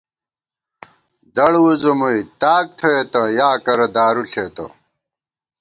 [1.35, 4.65] دڑ وُځُمُوئی، تاک تھوئیتہ یا کرہ دارُو ݪېتہ